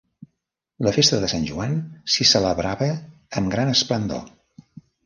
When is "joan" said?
1.51-1.77